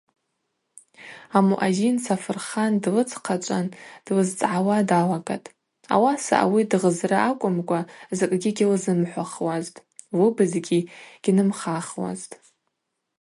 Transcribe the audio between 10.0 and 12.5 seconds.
лыбызгьи гьнымхахуазтӏ.